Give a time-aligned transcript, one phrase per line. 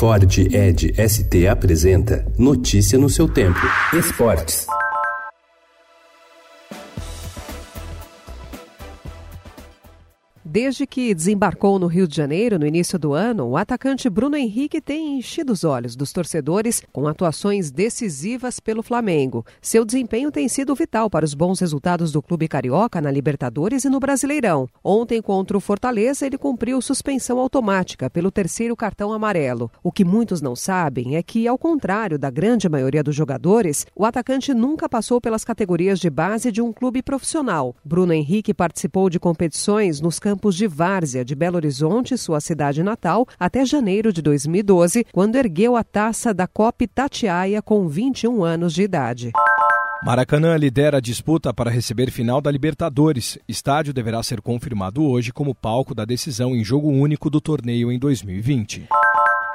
[0.00, 3.60] Ford Ed ST apresenta Notícia no seu tempo.
[3.92, 4.69] Esportes.
[10.52, 14.80] Desde que desembarcou no Rio de Janeiro no início do ano, o atacante Bruno Henrique
[14.80, 19.46] tem enchido os olhos dos torcedores com atuações decisivas pelo Flamengo.
[19.62, 23.88] Seu desempenho tem sido vital para os bons resultados do clube carioca na Libertadores e
[23.88, 24.68] no Brasileirão.
[24.82, 29.70] Ontem, contra o Fortaleza, ele cumpriu suspensão automática pelo terceiro cartão amarelo.
[29.84, 34.04] O que muitos não sabem é que, ao contrário da grande maioria dos jogadores, o
[34.04, 37.76] atacante nunca passou pelas categorias de base de um clube profissional.
[37.84, 43.26] Bruno Henrique participou de competições nos campos de Várzea, de Belo Horizonte, sua cidade natal,
[43.38, 48.82] até janeiro de 2012, quando ergueu a taça da Copa Tatiaia com 21 anos de
[48.82, 49.32] idade.
[50.02, 53.38] Maracanã lidera a disputa para receber final da Libertadores.
[53.46, 57.98] Estádio deverá ser confirmado hoje como palco da decisão em jogo único do torneio em
[57.98, 58.88] 2020.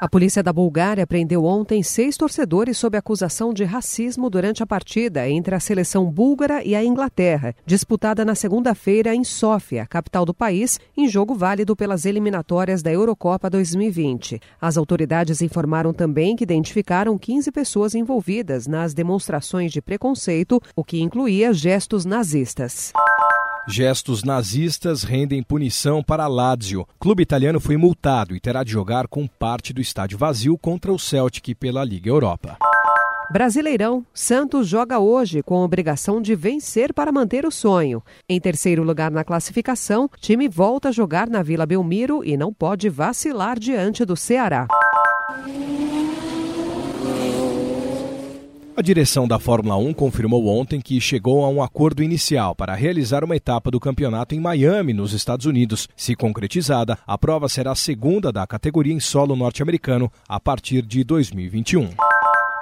[0.00, 5.28] A polícia da Bulgária prendeu ontem seis torcedores sob acusação de racismo durante a partida
[5.28, 10.80] entre a seleção búlgara e a Inglaterra, disputada na segunda-feira em Sófia, capital do país,
[10.96, 14.40] em jogo válido pelas eliminatórias da Eurocopa 2020.
[14.58, 20.98] As autoridades informaram também que identificaram 15 pessoas envolvidas nas demonstrações de preconceito, o que
[20.98, 22.90] incluía gestos nazistas.
[23.70, 26.84] Gestos nazistas rendem punição para Lazio.
[26.98, 30.98] Clube italiano foi multado e terá de jogar com parte do estádio vazio contra o
[30.98, 32.56] Celtic pela Liga Europa.
[33.32, 38.02] Brasileirão, Santos joga hoje com a obrigação de vencer para manter o sonho.
[38.28, 42.88] Em terceiro lugar na classificação, time volta a jogar na Vila Belmiro e não pode
[42.88, 44.66] vacilar diante do Ceará.
[48.76, 53.24] A direção da Fórmula 1 confirmou ontem que chegou a um acordo inicial para realizar
[53.24, 55.88] uma etapa do campeonato em Miami, nos Estados Unidos.
[55.96, 61.02] Se concretizada, a prova será a segunda da categoria em solo norte-americano a partir de
[61.04, 61.90] 2021.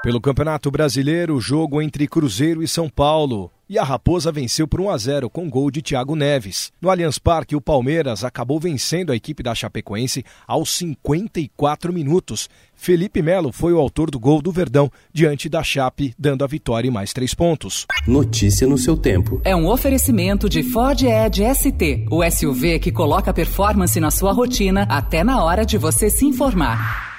[0.03, 4.91] Pelo Campeonato Brasileiro, jogo entre Cruzeiro e São Paulo e a Raposa venceu por 1
[4.91, 6.73] a 0 com gol de Thiago Neves.
[6.81, 12.49] No Allianz Parque, o Palmeiras acabou vencendo a equipe da Chapecoense aos 54 minutos.
[12.75, 16.89] Felipe Melo foi o autor do gol do Verdão diante da Chape, dando a vitória
[16.89, 17.87] e mais três pontos.
[18.07, 19.41] Notícia no seu tempo.
[19.45, 24.87] É um oferecimento de Ford Edge ST, o SUV que coloca performance na sua rotina
[24.89, 27.18] até na hora de você se informar.